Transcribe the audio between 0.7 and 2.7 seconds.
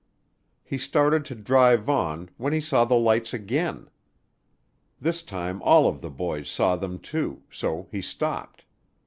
started to drive on, when he